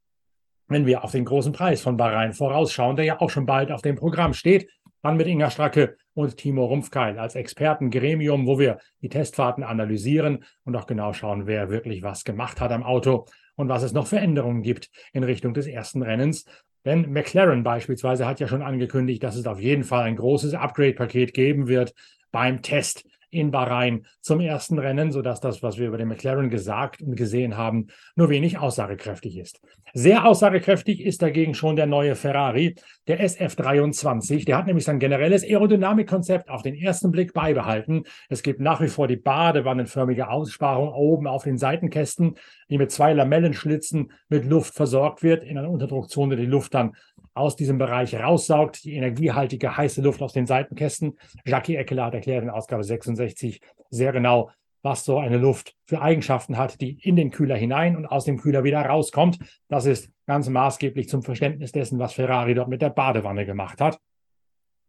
wenn 0.67 0.87
wir 0.87 1.05
auf 1.05 1.13
den 1.13 1.27
großen 1.27 1.53
Preis 1.53 1.83
von 1.83 1.99
Bahrain 1.99 2.33
vorausschauen, 2.33 2.97
der 2.97 3.05
ja 3.05 3.21
auch 3.21 3.29
schon 3.29 3.45
bald 3.45 3.71
auf 3.71 3.83
dem 3.83 3.97
Programm 3.97 4.33
steht. 4.33 4.71
Dann 5.03 5.19
mit 5.19 5.27
Inga 5.27 5.51
Stracke 5.51 5.97
und 6.15 6.39
Timo 6.39 6.65
Rumpfkeil 6.65 7.19
als 7.19 7.35
Expertengremium, 7.35 8.47
wo 8.47 8.59
wir 8.59 8.79
die 9.03 9.11
Testfahrten 9.11 9.63
analysieren 9.63 10.45
und 10.65 10.75
auch 10.75 10.87
genau 10.87 11.13
schauen, 11.13 11.47
wer 11.47 11.69
wirklich 11.69 12.03
was 12.03 12.25
gemacht 12.25 12.59
hat 12.59 12.73
am 12.73 12.83
Auto 12.83 13.27
und 13.57 13.69
was 13.69 13.83
es 13.83 13.93
noch 13.93 14.07
für 14.07 14.19
Änderungen 14.19 14.63
gibt 14.63 14.89
in 15.13 15.23
Richtung 15.23 15.53
des 15.53 15.67
ersten 15.67 16.01
Rennens. 16.03 16.47
Denn 16.87 17.13
McLaren 17.13 17.63
beispielsweise 17.63 18.27
hat 18.27 18.41
ja 18.41 18.49
schon 18.49 18.63
angekündigt, 18.63 19.23
dass 19.23 19.37
es 19.37 19.47
auf 19.47 19.61
jeden 19.61 19.85
Fall 19.85 20.05
ein 20.05 20.17
großes 20.17 20.55
Upgrade-Paket 20.55 21.35
geben 21.35 21.69
wird 21.69 21.93
beim 22.33 22.63
Test 22.63 23.05
in 23.31 23.51
Bahrain 23.51 24.07
zum 24.21 24.41
ersten 24.41 24.79
Rennen, 24.79 25.13
sodass 25.13 25.41
das, 25.41 25.63
was 25.63 25.79
wir 25.79 25.89
über 25.89 25.99
den 25.99 26.09
McLaren 26.09 26.51
gesagt 26.51 27.03
und 27.03 27.17
gesehen 27.17 27.57
haben, 27.57 27.89
nur 28.17 28.29
wenig 28.29 28.59
aussagekräftig 28.59 29.39
ist. 29.39 29.61
Sehr 29.95 30.27
aussagekräftig 30.27 31.05
ist 31.05 31.23
dagegen 31.23 31.55
schon 31.55 31.77
der 31.77 31.87
neue 31.87 32.15
Ferrari, 32.15 32.75
der 33.07 33.21
SF23. 33.21 34.45
Der 34.45 34.59
hat 34.59 34.67
nämlich 34.67 34.85
sein 34.85 34.99
generelles 34.99 35.43
Aerodynamikkonzept 35.43 36.51
auf 36.51 36.63
den 36.63 36.75
ersten 36.75 37.11
Blick 37.11 37.33
beibehalten. 37.33 38.05
Es 38.29 38.43
gibt 38.43 38.61
nach 38.61 38.81
wie 38.81 38.89
vor 38.89 39.09
die 39.09 39.17
badewannenförmige 39.17 40.29
Aussparung 40.29 40.93
oben 40.93 41.27
auf 41.27 41.45
den 41.45 41.59
Seitenkästen, 41.59 42.37
die 42.69 42.79
mit 42.79 42.91
zwei 42.91 43.13
Lamellenschlitzen 43.13 44.13
mit 44.29 44.45
Luft 44.45 44.75
versorgt 44.75 45.23
wird. 45.23 45.43
In 45.43 45.59
einer 45.59 45.71
Unterdruckzone 45.71 46.37
die 46.37 46.47
Luft 46.47 46.75
dann 46.75 46.93
aus 47.39 47.57
diesem 47.57 47.79
Bereich 47.79 48.15
raussaugt, 48.15 48.85
die 48.85 48.95
energiehaltige 48.95 49.77
heiße 49.77 50.03
Luft 50.03 50.23
aus 50.23 50.33
den 50.33 50.47
Seitenkästen. 50.47 51.19
Jackie 51.47 51.77
Eckeler 51.77 52.07
hat 52.07 52.15
erklärt 52.15 52.43
in 52.43 52.51
Ausgabe 52.51 52.85
66 52.85 53.61
sehr 53.91 54.13
genau, 54.13 54.51
was 54.83 55.05
so 55.05 55.19
eine 55.19 55.39
Luft 55.39 55.75
für 55.87 56.01
Eigenschaften 56.01 56.57
hat, 56.57 56.81
die 56.81 56.99
in 57.03 57.17
den 57.17 57.31
Kühler 57.31 57.57
hinein 57.57 57.97
und 57.97 58.07
aus 58.07 58.25
dem 58.25 58.39
Kühler 58.39 58.65
wieder 58.65 58.81
rauskommt. 58.81 59.39
Das 59.69 59.87
ist 59.87 60.11
ganz 60.27 60.49
maßgeblich 60.49 61.09
zum 61.09 61.23
Verständnis 61.23 61.73
dessen, 61.73 61.99
was 61.99 62.15
Ferrari 62.15 62.55
dort 62.55 62.69
mit 62.69 62.83
der 62.83 62.91
Badewanne 62.91 63.45
gemacht 63.45 63.81
hat. 63.81 63.99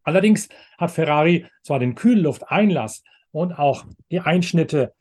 Allerdings 0.03 0.49
hat 0.77 0.91
Ferrari 0.91 1.45
zwar 1.63 1.79
den 1.79 1.95
Kühllufteinlass 1.95 3.03
und 3.31 3.53
auch 3.53 3.85
die 4.11 4.21
Einschnitte 4.21 4.93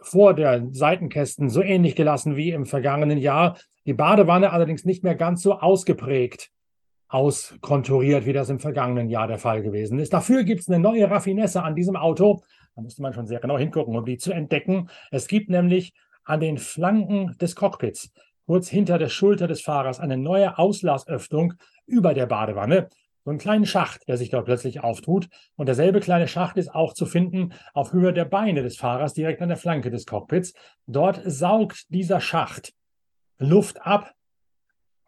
vor 0.00 0.34
der 0.34 0.68
Seitenkästen 0.72 1.48
so 1.48 1.62
ähnlich 1.62 1.96
gelassen 1.96 2.36
wie 2.36 2.50
im 2.50 2.66
vergangenen 2.66 3.18
Jahr, 3.18 3.58
die 3.86 3.94
Badewanne 3.94 4.52
allerdings 4.52 4.84
nicht 4.84 5.02
mehr 5.02 5.14
ganz 5.14 5.42
so 5.42 5.58
ausgeprägt 5.58 6.51
auskonturiert, 7.12 8.24
wie 8.24 8.32
das 8.32 8.48
im 8.48 8.58
vergangenen 8.58 9.10
Jahr 9.10 9.28
der 9.28 9.38
Fall 9.38 9.62
gewesen 9.62 9.98
ist. 9.98 10.12
Dafür 10.12 10.44
gibt 10.44 10.62
es 10.62 10.68
eine 10.68 10.78
neue 10.78 11.10
Raffinesse 11.10 11.62
an 11.62 11.76
diesem 11.76 11.94
Auto. 11.94 12.42
Da 12.74 12.80
müsste 12.80 13.02
man 13.02 13.12
schon 13.12 13.26
sehr 13.26 13.38
genau 13.38 13.58
hingucken, 13.58 13.94
um 13.96 14.04
die 14.04 14.16
zu 14.16 14.32
entdecken. 14.32 14.88
Es 15.10 15.28
gibt 15.28 15.50
nämlich 15.50 15.92
an 16.24 16.40
den 16.40 16.56
Flanken 16.56 17.36
des 17.38 17.54
Cockpits, 17.54 18.12
kurz 18.46 18.68
hinter 18.68 18.98
der 18.98 19.10
Schulter 19.10 19.46
des 19.46 19.60
Fahrers, 19.60 20.00
eine 20.00 20.16
neue 20.16 20.56
Auslassöffnung 20.56 21.54
über 21.86 22.14
der 22.14 22.26
Badewanne. 22.26 22.88
So 23.24 23.30
einen 23.30 23.38
kleinen 23.38 23.66
Schacht, 23.66 24.08
der 24.08 24.16
sich 24.16 24.30
dort 24.30 24.46
plötzlich 24.46 24.82
auftut. 24.82 25.28
Und 25.56 25.66
derselbe 25.66 26.00
kleine 26.00 26.28
Schacht 26.28 26.56
ist 26.56 26.74
auch 26.74 26.94
zu 26.94 27.04
finden 27.04 27.52
auf 27.74 27.92
Höhe 27.92 28.14
der 28.14 28.24
Beine 28.24 28.62
des 28.62 28.76
Fahrers, 28.76 29.12
direkt 29.12 29.42
an 29.42 29.48
der 29.48 29.58
Flanke 29.58 29.90
des 29.90 30.06
Cockpits. 30.06 30.54
Dort 30.86 31.20
saugt 31.24 31.84
dieser 31.90 32.20
Schacht 32.20 32.72
Luft 33.38 33.84
ab, 33.84 34.14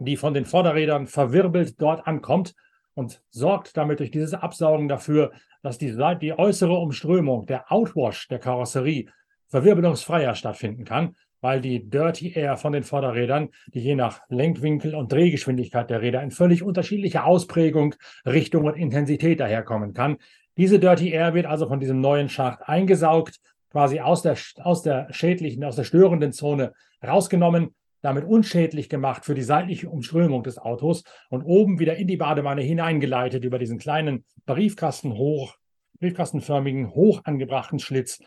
die 0.04 0.16
von 0.16 0.34
den 0.34 0.44
Vorderrädern 0.44 1.06
verwirbelt 1.06 1.80
dort 1.80 2.06
ankommt 2.06 2.54
und 2.94 3.22
sorgt 3.30 3.76
damit 3.76 4.00
durch 4.00 4.10
dieses 4.10 4.34
Absaugen 4.34 4.88
dafür, 4.88 5.32
dass 5.62 5.78
die, 5.78 5.96
die 6.20 6.38
äußere 6.38 6.74
Umströmung, 6.74 7.46
der 7.46 7.70
Outwash 7.72 8.28
der 8.28 8.38
Karosserie 8.38 9.06
verwirbelungsfreier 9.48 10.34
stattfinden 10.34 10.84
kann, 10.84 11.16
weil 11.40 11.60
die 11.60 11.88
Dirty 11.88 12.32
Air 12.32 12.56
von 12.56 12.72
den 12.72 12.84
Vorderrädern, 12.84 13.50
die 13.66 13.80
je 13.80 13.94
nach 13.94 14.20
Lenkwinkel 14.28 14.94
und 14.94 15.12
Drehgeschwindigkeit 15.12 15.90
der 15.90 16.00
Räder 16.00 16.22
in 16.22 16.30
völlig 16.30 16.62
unterschiedlicher 16.62 17.26
Ausprägung, 17.26 17.94
Richtung 18.24 18.64
und 18.64 18.76
Intensität 18.76 19.40
daherkommen 19.40 19.92
kann. 19.92 20.16
Diese 20.56 20.78
Dirty 20.78 21.10
Air 21.10 21.34
wird 21.34 21.46
also 21.46 21.68
von 21.68 21.80
diesem 21.80 22.00
neuen 22.00 22.28
Schacht 22.28 22.60
eingesaugt, 22.66 23.40
quasi 23.70 24.00
aus 24.00 24.22
der, 24.22 24.36
aus 24.62 24.82
der 24.82 25.12
schädlichen, 25.12 25.64
aus 25.64 25.76
der 25.76 25.84
störenden 25.84 26.32
Zone 26.32 26.72
rausgenommen 27.06 27.74
damit 28.04 28.24
unschädlich 28.24 28.90
gemacht 28.90 29.24
für 29.24 29.34
die 29.34 29.42
seitliche 29.42 29.88
Umströmung 29.88 30.42
des 30.42 30.58
Autos 30.58 31.04
und 31.30 31.42
oben 31.42 31.78
wieder 31.78 31.96
in 31.96 32.06
die 32.06 32.18
Badewanne 32.18 32.60
hineingeleitet 32.60 33.44
über 33.44 33.58
diesen 33.58 33.78
kleinen 33.78 34.24
Briefkasten 34.44 35.14
hoch, 35.14 35.56
briefkastenförmigen, 36.00 36.94
hoch 36.94 37.22
angebrachten 37.24 37.78
Schlitz 37.78 38.20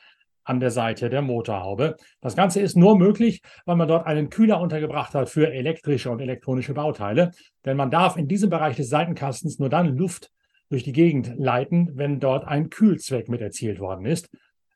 an 0.44 0.60
der 0.60 0.72
Seite 0.72 1.12
der 1.12 1.22
Motorhaube. 1.22 1.96
Das 2.22 2.36
Ganze 2.36 2.60
ist 2.60 2.76
nur 2.76 2.98
möglich, 2.98 3.42
weil 3.66 3.76
man 3.76 3.88
dort 3.88 4.08
einen 4.08 4.32
Kühler 4.32 4.60
untergebracht 4.62 5.14
hat 5.14 5.30
für 5.30 5.54
elektrische 5.54 6.10
und 6.10 6.22
elektronische 6.22 6.74
Bauteile. 6.74 7.32
Denn 7.64 7.78
man 7.78 7.92
darf 7.92 8.18
in 8.18 8.28
diesem 8.28 8.50
Bereich 8.50 8.78
des 8.78 8.90
Seitenkastens 8.90 9.60
nur 9.60 9.70
dann 9.70 9.96
Luft 9.96 10.32
durch 10.70 10.84
die 10.84 10.92
Gegend 10.92 11.34
leiten, 11.38 11.92
wenn 11.94 12.20
dort 12.20 12.48
ein 12.48 12.72
Kühlzweck 12.72 13.30
mit 13.30 13.42
erzielt 13.42 13.80
worden 13.80 14.08
ist. 14.08 14.28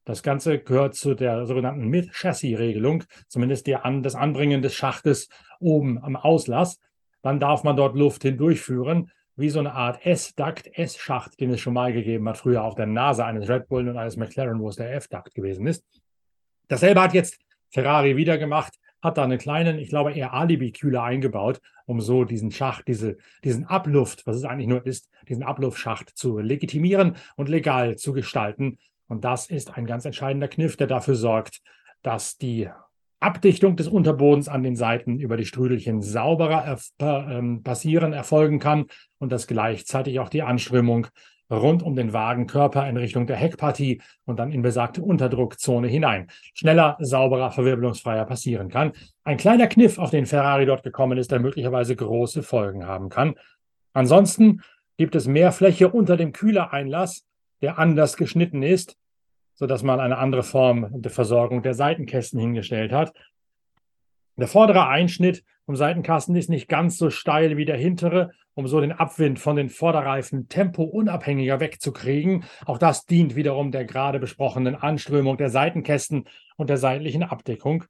Das 0.03 0.23
Ganze 0.23 0.59
gehört 0.59 0.95
zu 0.95 1.13
der 1.13 1.45
sogenannten 1.45 1.87
Mid-Chassis-Regelung, 1.87 3.03
zumindest 3.27 3.67
der 3.67 3.85
An 3.85 4.01
das 4.01 4.15
Anbringen 4.15 4.61
des 4.61 4.73
Schachtes 4.73 5.29
oben 5.59 6.03
am 6.03 6.15
Auslass. 6.15 6.79
Dann 7.21 7.39
darf 7.39 7.63
man 7.63 7.75
dort 7.75 7.95
Luft 7.95 8.23
hindurchführen, 8.23 9.11
wie 9.35 9.49
so 9.49 9.59
eine 9.59 9.73
Art 9.73 10.05
S-Duct, 10.05 10.77
S-Schacht, 10.77 11.39
den 11.39 11.51
es 11.51 11.61
schon 11.61 11.73
mal 11.73 11.93
gegeben 11.93 12.27
hat, 12.27 12.37
früher 12.37 12.63
auf 12.63 12.75
der 12.75 12.87
Nase 12.87 13.25
eines 13.25 13.47
Red 13.47 13.67
Bull 13.67 13.87
und 13.87 13.97
eines 13.97 14.17
McLaren, 14.17 14.59
wo 14.59 14.69
es 14.69 14.75
der 14.75 14.93
F-Duct 14.95 15.33
gewesen 15.35 15.67
ist. 15.67 15.85
Dasselbe 16.67 17.01
hat 17.01 17.13
jetzt 17.13 17.39
Ferrari 17.69 18.17
wieder 18.17 18.37
gemacht, 18.37 18.73
hat 19.01 19.17
da 19.17 19.23
einen 19.23 19.39
kleinen, 19.39 19.79
ich 19.79 19.89
glaube 19.89 20.13
eher 20.13 20.33
Alibi-Kühler 20.33 21.03
eingebaut, 21.03 21.59
um 21.85 22.01
so 22.01 22.23
diesen 22.23 22.51
Schacht, 22.51 22.87
diese, 22.87 23.17
diesen 23.43 23.65
Abluft, 23.65 24.25
was 24.27 24.37
es 24.37 24.45
eigentlich 24.45 24.67
nur 24.67 24.85
ist, 24.85 25.09
diesen 25.27 25.43
Abluftschacht 25.43 26.09
zu 26.15 26.39
legitimieren 26.39 27.15
und 27.35 27.49
legal 27.49 27.97
zu 27.97 28.13
gestalten. 28.13 28.77
Und 29.11 29.25
das 29.25 29.47
ist 29.47 29.77
ein 29.77 29.85
ganz 29.85 30.05
entscheidender 30.05 30.47
Kniff, 30.47 30.77
der 30.77 30.87
dafür 30.87 31.15
sorgt, 31.15 31.59
dass 32.01 32.37
die 32.37 32.69
Abdichtung 33.19 33.75
des 33.75 33.89
Unterbodens 33.89 34.47
an 34.47 34.63
den 34.63 34.77
Seiten 34.77 35.19
über 35.19 35.35
die 35.35 35.45
Strüdelchen 35.45 36.01
sauberer 36.01 36.77
ähm, 37.01 37.61
passieren, 37.61 38.13
erfolgen 38.13 38.59
kann 38.59 38.85
und 39.17 39.33
dass 39.33 39.47
gleichzeitig 39.47 40.21
auch 40.21 40.29
die 40.29 40.43
Anströmung 40.43 41.07
rund 41.51 41.83
um 41.83 41.97
den 41.97 42.13
Wagenkörper 42.13 42.87
in 42.87 42.95
Richtung 42.95 43.27
der 43.27 43.35
Heckpartie 43.35 44.01
und 44.23 44.39
dann 44.39 44.53
in 44.53 44.61
besagte 44.61 45.03
Unterdruckzone 45.03 45.89
hinein 45.89 46.27
schneller, 46.53 46.95
sauberer, 47.01 47.51
verwirbelungsfreier 47.51 48.23
passieren 48.23 48.69
kann. 48.69 48.93
Ein 49.25 49.35
kleiner 49.35 49.67
Kniff, 49.67 49.97
auf 49.97 50.11
den 50.11 50.25
Ferrari 50.25 50.65
dort 50.65 50.83
gekommen 50.83 51.17
ist, 51.17 51.31
der 51.31 51.41
möglicherweise 51.41 51.97
große 51.97 52.43
Folgen 52.43 52.87
haben 52.87 53.09
kann. 53.09 53.35
Ansonsten 53.91 54.61
gibt 54.95 55.15
es 55.15 55.27
mehr 55.27 55.51
Fläche 55.51 55.89
unter 55.89 56.15
dem 56.15 56.31
Kühlereinlass, 56.31 57.25
der 57.61 57.77
anders 57.77 58.15
geschnitten 58.15 58.63
ist, 58.63 58.97
sodass 59.61 59.83
man 59.83 59.99
eine 59.99 60.17
andere 60.17 60.41
Form 60.41 60.87
der 60.91 61.11
Versorgung 61.11 61.61
der 61.61 61.75
Seitenkästen 61.75 62.39
hingestellt 62.39 62.91
hat. 62.91 63.13
Der 64.35 64.47
vordere 64.47 64.87
Einschnitt 64.87 65.43
vom 65.67 65.75
Seitenkasten 65.75 66.35
ist 66.35 66.49
nicht 66.49 66.67
ganz 66.67 66.97
so 66.97 67.11
steil 67.11 67.57
wie 67.57 67.65
der 67.65 67.77
hintere, 67.77 68.31
um 68.55 68.65
so 68.65 68.81
den 68.81 68.91
Abwind 68.91 69.37
von 69.37 69.55
den 69.55 69.69
Vorderreifen 69.69 70.49
tempounabhängiger 70.49 71.59
wegzukriegen. 71.59 72.43
Auch 72.65 72.79
das 72.79 73.05
dient 73.05 73.35
wiederum 73.35 73.71
der 73.71 73.85
gerade 73.85 74.19
besprochenen 74.19 74.73
Anströmung 74.73 75.37
der 75.37 75.51
Seitenkästen 75.51 76.25
und 76.57 76.71
der 76.71 76.77
seitlichen 76.77 77.21
Abdeckung. 77.21 77.83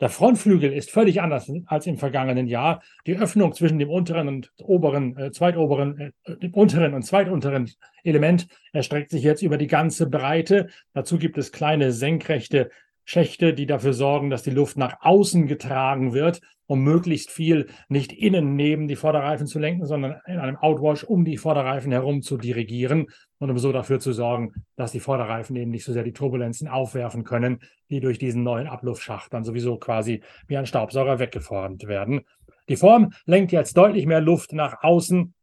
Der 0.00 0.08
Frontflügel 0.08 0.72
ist 0.72 0.90
völlig 0.90 1.22
anders 1.22 1.50
als 1.66 1.86
im 1.86 1.96
vergangenen 1.96 2.46
Jahr. 2.46 2.82
Die 3.06 3.16
Öffnung 3.16 3.52
zwischen 3.52 3.78
dem 3.78 3.90
unteren 3.90 4.28
und 4.28 4.52
oberen, 4.62 5.16
äh, 5.16 5.30
zweitoberen, 5.30 6.12
äh, 6.24 6.36
dem 6.36 6.54
unteren 6.54 6.94
und 6.94 7.02
zweitunteren 7.02 7.70
Element 8.02 8.48
erstreckt 8.72 9.10
sich 9.10 9.22
jetzt 9.22 9.42
über 9.42 9.56
die 9.56 9.66
ganze 9.66 10.08
Breite. 10.08 10.68
Dazu 10.92 11.18
gibt 11.18 11.38
es 11.38 11.52
kleine 11.52 11.92
senkrechte 11.92 12.70
Schächte, 13.04 13.52
die 13.52 13.66
dafür 13.66 13.92
sorgen, 13.92 14.30
dass 14.30 14.42
die 14.42 14.50
Luft 14.50 14.76
nach 14.76 14.96
außen 15.00 15.46
getragen 15.46 16.14
wird, 16.14 16.40
um 16.66 16.82
möglichst 16.82 17.30
viel 17.30 17.66
nicht 17.88 18.12
innen 18.12 18.56
neben 18.56 18.88
die 18.88 18.96
Vorderreifen 18.96 19.46
zu 19.46 19.58
lenken, 19.58 19.84
sondern 19.84 20.20
in 20.26 20.38
einem 20.38 20.56
Outwash 20.56 21.04
um 21.04 21.24
die 21.24 21.36
Vorderreifen 21.36 21.92
herum 21.92 22.22
zu 22.22 22.38
dirigieren 22.38 23.08
und 23.38 23.50
um 23.50 23.58
so 23.58 23.72
dafür 23.72 24.00
zu 24.00 24.12
sorgen, 24.12 24.52
dass 24.76 24.92
die 24.92 25.00
Vorderreifen 25.00 25.54
eben 25.56 25.70
nicht 25.70 25.84
so 25.84 25.92
sehr 25.92 26.02
die 26.02 26.14
Turbulenzen 26.14 26.66
aufwerfen 26.66 27.24
können, 27.24 27.60
die 27.90 28.00
durch 28.00 28.18
diesen 28.18 28.42
neuen 28.42 28.66
Abluftschacht 28.66 29.32
dann 29.34 29.44
sowieso 29.44 29.76
quasi 29.76 30.22
wie 30.46 30.56
ein 30.56 30.66
Staubsauger 30.66 31.18
weggeformt 31.18 31.86
werden. 31.86 32.22
Die 32.70 32.76
Form 32.76 33.12
lenkt 33.26 33.52
jetzt 33.52 33.76
deutlich 33.76 34.06
mehr 34.06 34.22
Luft 34.22 34.54
nach 34.54 34.82
außen. 34.82 35.34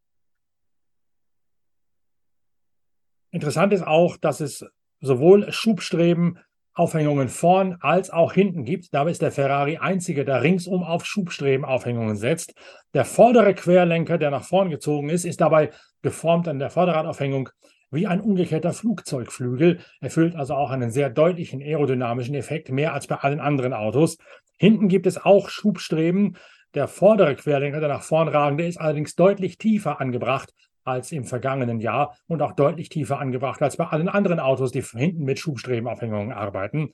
Interessant 3.30 3.72
ist 3.72 3.86
auch, 3.86 4.18
dass 4.18 4.39
es 4.39 4.65
sowohl 5.00 5.51
Schubstreben 5.51 6.39
Aufhängungen 6.81 7.29
vorn 7.29 7.77
als 7.79 8.09
auch 8.09 8.33
hinten 8.33 8.65
gibt. 8.65 8.91
Dabei 8.91 9.11
ist 9.11 9.21
der 9.21 9.31
Ferrari 9.31 9.77
einzige, 9.77 10.25
der 10.25 10.41
ringsum 10.41 10.81
auf 10.81 11.05
Schubstreben 11.05 11.63
Aufhängungen 11.63 12.15
setzt. 12.15 12.55
Der 12.95 13.05
vordere 13.05 13.53
Querlenker, 13.53 14.17
der 14.17 14.31
nach 14.31 14.43
vorn 14.43 14.71
gezogen 14.71 15.09
ist, 15.09 15.23
ist 15.23 15.41
dabei 15.41 15.69
geformt 16.01 16.47
an 16.47 16.57
der 16.57 16.71
Vorderradaufhängung 16.71 17.50
wie 17.91 18.07
ein 18.07 18.19
umgekehrter 18.19 18.73
Flugzeugflügel, 18.73 19.81
erfüllt 20.00 20.35
also 20.35 20.55
auch 20.55 20.71
einen 20.71 20.89
sehr 20.89 21.11
deutlichen 21.11 21.61
aerodynamischen 21.61 22.33
Effekt, 22.33 22.71
mehr 22.71 22.95
als 22.95 23.05
bei 23.05 23.17
allen 23.17 23.41
anderen 23.41 23.73
Autos. 23.73 24.17
Hinten 24.57 24.88
gibt 24.88 25.05
es 25.05 25.23
auch 25.23 25.50
Schubstreben. 25.50 26.35
Der 26.73 26.88
vordere 26.88 27.35
Querlenker, 27.35 27.79
der 27.79 27.89
nach 27.89 28.01
vorn 28.01 28.27
ragende, 28.27 28.65
ist 28.65 28.79
allerdings 28.79 29.13
deutlich 29.13 29.59
tiefer 29.59 30.01
angebracht 30.01 30.51
als 30.91 31.12
im 31.12 31.25
vergangenen 31.25 31.79
Jahr 31.79 32.17
und 32.27 32.41
auch 32.41 32.53
deutlich 32.53 32.89
tiefer 32.89 33.19
angebracht 33.19 33.62
als 33.62 33.77
bei 33.77 33.86
allen 33.86 34.10
anderen 34.10 34.39
Autos, 34.39 34.71
die 34.71 34.81
hinten 34.81 35.24
mit 35.24 35.39
Schubstrebenaufhängungen 35.39 36.31
arbeiten. 36.31 36.93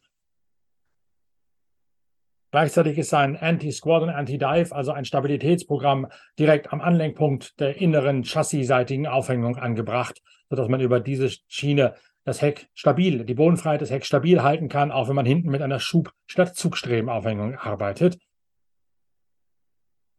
Gleichzeitig 2.51 2.97
ist 2.97 3.13
ein 3.13 3.35
Anti-Squat 3.35 4.03
und 4.03 4.09
Anti-Dive, 4.09 4.73
also 4.73 4.93
ein 4.93 5.03
Stabilitätsprogramm, 5.03 6.07
direkt 6.39 6.71
am 6.71 6.79
Anlenkpunkt 6.79 7.59
der 7.59 7.81
inneren 7.81 8.23
chassisseitigen 8.23 9.05
Aufhängung 9.05 9.57
angebracht, 9.57 10.21
sodass 10.49 10.69
man 10.69 10.79
über 10.79 11.01
diese 11.01 11.29
Schiene 11.47 11.95
das 12.23 12.41
Heck 12.41 12.67
stabil, 12.73 13.25
die 13.25 13.33
Bodenfreiheit 13.33 13.81
des 13.81 13.91
Hecks 13.91 14.07
stabil 14.07 14.43
halten 14.43 14.69
kann, 14.69 14.91
auch 14.91 15.07
wenn 15.07 15.15
man 15.15 15.25
hinten 15.25 15.49
mit 15.49 15.61
einer 15.61 15.79
Schub- 15.79 16.13
statt 16.25 16.55
Zugstrebenaufhängung 16.55 17.55
arbeitet. 17.55 18.17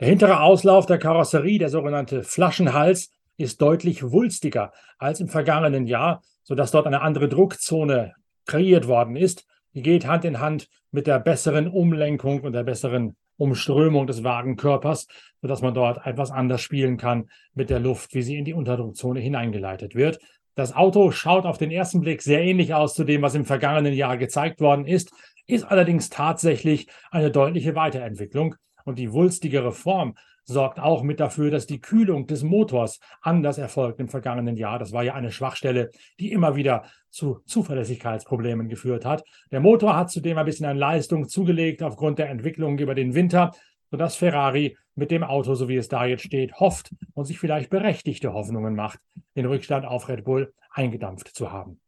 Der 0.01 0.09
hintere 0.09 0.41
Auslauf 0.41 0.87
der 0.87 0.99
Karosserie, 0.99 1.59
der 1.59 1.71
sogenannte 1.71 2.23
Flaschenhals, 2.23 3.11
ist 3.39 3.63
deutlich 3.63 4.03
wulstiger 4.11 4.73
als 4.99 5.21
im 5.21 5.29
vergangenen 5.29 5.87
Jahr, 5.87 6.23
sodass 6.43 6.73
dort 6.73 6.87
eine 6.87 7.01
andere 7.01 7.29
Druckzone 7.29 8.15
kreiert 8.47 8.87
worden 8.87 9.17
ist. 9.17 9.47
Die 9.75 9.83
geht 9.83 10.07
Hand 10.07 10.25
in 10.25 10.41
Hand 10.41 10.69
mit 10.91 11.07
der 11.07 11.21
besseren 11.21 11.69
Umlenkung 11.69 12.41
und 12.41 12.53
der 12.53 12.65
besseren 12.65 13.17
Umströmung 13.37 14.07
des 14.07 14.25
Wagenkörpers, 14.25 15.07
sodass 15.41 15.63
man 15.63 15.73
dort 15.73 16.05
etwas 16.05 16.31
anders 16.31 16.61
spielen 16.61 16.97
kann 16.97 17.31
mit 17.55 17.71
der 17.71 17.79
Luft, 17.79 18.13
wie 18.15 18.23
sie 18.23 18.37
in 18.37 18.45
die 18.45 18.55
Unterdruckzone 18.55 19.21
hineingeleitet 19.21 19.95
wird. 19.95 20.19
Das 20.57 20.75
Auto 20.75 21.13
schaut 21.13 21.47
auf 21.47 21.57
den 21.57 21.71
ersten 21.71 22.01
Blick 22.01 22.21
sehr 22.21 22.43
ähnlich 22.43 22.75
aus 22.75 22.95
zu 22.95 23.05
dem, 23.05 23.23
was 23.23 23.37
im 23.37 23.45
vergangenen 23.45 23.95
Jahr 23.95 24.17
gezeigt 24.17 24.61
worden 24.61 24.87
ist, 24.87 25.13
ist 25.47 25.65
allerdings 25.65 26.11
tatsächlich 26.11 26.89
eine 27.13 27.31
deutliche 27.31 27.77
Weiterentwicklung 27.77 28.57
und 28.85 28.99
die 28.99 29.13
wulstigere 29.13 29.71
Form 29.71 30.17
sorgt 30.49 30.81
auch 30.81 31.03
mit 31.03 31.21
dafür, 31.21 31.51
dass 31.51 31.67
die 31.67 31.81
Kühlung 31.81 32.27
des 32.27 32.43
Motors 32.43 33.01
anders 33.21 33.59
erfolgt 33.59 34.01
im 34.01 34.09
vergangenen 34.09 34.57
Jahr. 34.57 34.79
Das 34.79 34.93
war 34.93 35.03
ja 35.03 35.15
eine 35.15 35.31
Schwachstelle, 35.31 35.91
die 36.19 36.33
immer 36.33 36.57
wieder 36.57 36.85
zu 37.11 37.41
Zuverlässigkeitsproblemen 37.45 38.69
geführt 38.69 39.05
hat. 39.05 39.23
Der 39.51 39.61
Motor 39.61 39.95
hat 39.95 40.11
zudem 40.11 40.39
ein 40.39 40.47
bisschen 40.47 40.67
an 40.67 40.79
Leistung 40.79 41.29
zugelegt 41.29 41.83
aufgrund 41.83 42.19
der 42.19 42.31
Entwicklung 42.31 42.79
über 42.79 42.95
den 42.95 43.15
Winter, 43.15 43.53
sodass 43.91 44.17
Ferrari 44.17 44.77
mit 44.95 45.11
dem 45.11 45.23
Auto, 45.23 45.55
so 45.55 45.69
wie 45.69 45.77
es 45.77 45.89
da 45.89 46.07
jetzt 46.07 46.25
steht, 46.25 46.55
hofft 46.55 46.95
und 47.13 47.27
sich 47.27 47.39
vielleicht 47.39 47.69
berechtigte 47.69 48.33
Hoffnungen 48.33 48.75
macht, 48.75 48.99
den 49.37 49.47
Rückstand 49.47 49.85
auf 49.85 50.09
Red 50.09 50.25
Bull 50.25 50.55
eingedampft 50.71 51.29
zu 51.29 51.53
haben. 51.53 51.79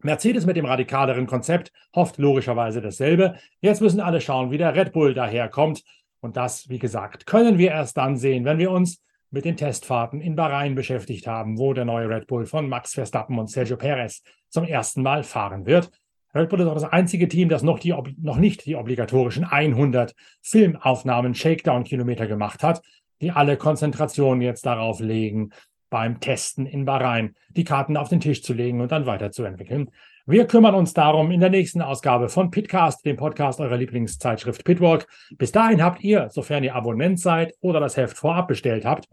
Mercedes 0.00 0.46
mit 0.46 0.56
dem 0.56 0.64
radikaleren 0.64 1.26
Konzept 1.26 1.72
hofft 1.94 2.18
logischerweise 2.18 2.80
dasselbe. 2.80 3.34
Jetzt 3.60 3.80
müssen 3.80 4.00
alle 4.00 4.20
schauen, 4.20 4.50
wie 4.50 4.58
der 4.58 4.74
Red 4.76 4.92
Bull 4.92 5.12
daherkommt. 5.12 5.82
Und 6.20 6.36
das, 6.36 6.68
wie 6.68 6.78
gesagt, 6.78 7.26
können 7.26 7.58
wir 7.58 7.70
erst 7.70 7.96
dann 7.96 8.16
sehen, 8.16 8.44
wenn 8.44 8.58
wir 8.58 8.70
uns 8.70 9.02
mit 9.30 9.44
den 9.44 9.56
Testfahrten 9.56 10.20
in 10.20 10.36
Bahrain 10.36 10.74
beschäftigt 10.74 11.26
haben, 11.26 11.58
wo 11.58 11.74
der 11.74 11.84
neue 11.84 12.08
Red 12.08 12.26
Bull 12.26 12.46
von 12.46 12.68
Max 12.68 12.94
Verstappen 12.94 13.38
und 13.38 13.50
Sergio 13.50 13.76
Perez 13.76 14.22
zum 14.48 14.64
ersten 14.64 15.02
Mal 15.02 15.22
fahren 15.22 15.66
wird. 15.66 15.90
Red 16.34 16.48
Bull 16.48 16.60
ist 16.60 16.66
auch 16.66 16.74
das 16.74 16.84
einzige 16.84 17.28
Team, 17.28 17.48
das 17.48 17.62
noch, 17.62 17.78
die, 17.78 17.94
noch 18.20 18.36
nicht 18.36 18.64
die 18.66 18.76
obligatorischen 18.76 19.44
100 19.44 20.14
Filmaufnahmen 20.42 21.34
Shakedown-Kilometer 21.34 22.26
gemacht 22.26 22.62
hat, 22.62 22.82
die 23.20 23.30
alle 23.30 23.56
Konzentration 23.56 24.40
jetzt 24.40 24.64
darauf 24.64 25.00
legen, 25.00 25.50
beim 25.90 26.20
Testen 26.20 26.66
in 26.66 26.84
Bahrain 26.84 27.34
die 27.48 27.64
Karten 27.64 27.96
auf 27.96 28.08
den 28.08 28.20
Tisch 28.20 28.42
zu 28.42 28.52
legen 28.52 28.80
und 28.80 28.92
dann 28.92 29.06
weiterzuentwickeln. 29.06 29.90
Wir 30.30 30.46
kümmern 30.46 30.74
uns 30.74 30.92
darum 30.92 31.30
in 31.30 31.40
der 31.40 31.48
nächsten 31.48 31.80
Ausgabe 31.80 32.28
von 32.28 32.50
Pitcast, 32.50 33.02
dem 33.06 33.16
Podcast 33.16 33.60
eurer 33.60 33.78
Lieblingszeitschrift 33.78 34.62
Pitwalk. 34.62 35.06
Bis 35.38 35.52
dahin 35.52 35.82
habt 35.82 36.04
ihr, 36.04 36.28
sofern 36.28 36.62
ihr 36.62 36.74
Abonnent 36.74 37.18
seid 37.18 37.54
oder 37.62 37.80
das 37.80 37.96
Heft 37.96 38.18
vorab 38.18 38.46
bestellt 38.46 38.84
habt, 38.84 39.08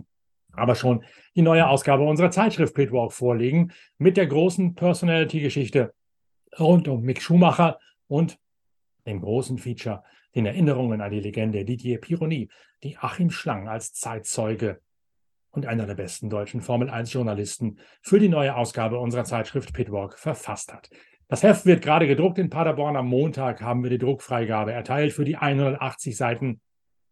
aber 0.51 0.75
schon 0.75 1.05
die 1.34 1.41
neue 1.41 1.69
Ausgabe 1.69 2.03
unserer 2.03 2.31
Zeitschrift 2.31 2.75
Pitwalk 2.75 3.13
vorliegen 3.13 3.72
mit 3.98 4.17
der 4.17 4.27
großen 4.27 4.75
Personality-Geschichte 4.75 5.93
rund 6.60 6.89
um 6.89 7.01
Mick 7.01 7.22
Schumacher 7.22 7.79
und 8.07 8.38
dem 9.07 9.22
großen 9.22 9.57
Feature, 9.57 10.03
den 10.36 10.45
Erinnerungen 10.45 11.00
an 11.00 11.12
die 11.12 11.22
Legende 11.22 11.63
Didier 11.63 12.01
Pironi, 12.01 12.50
die 12.84 12.98
Achim 12.98 13.29
Schlang 13.31 13.69
als 13.69 13.93
Zeitzeuge 13.93 14.81
und 15.56 15.66
einer 15.66 15.86
der 15.86 15.96
besten 15.96 16.30
deutschen 16.30 16.62
Formel 16.62 16.90
1 16.90 17.12
Journalisten 17.14 17.80
für 18.02 18.20
die 18.20 18.30
neue 18.30 18.56
Ausgabe 18.56 19.00
unserer 19.00 19.24
Zeitschrift 19.24 19.74
Pitwalk 19.74 20.20
verfasst 20.20 20.74
hat. 20.74 20.90
Das 21.28 21.42
Heft 21.42 21.66
wird 21.66 21.82
gerade 21.82 22.08
gedruckt 22.08 22.38
in 22.38 22.50
Paderborn. 22.50 22.96
Am 22.96 23.08
Montag 23.08 23.62
haben 23.62 23.82
wir 23.84 23.90
die 23.90 23.98
Druckfreigabe 23.98 24.74
erteilt 24.74 25.14
für 25.14 25.26
die 25.26 25.38
180 25.38 26.16
Seiten 26.16 26.62